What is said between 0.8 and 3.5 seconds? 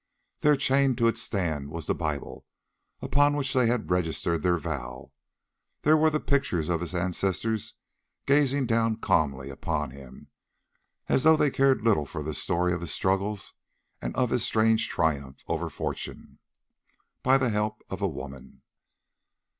to its stand was the Bible, upon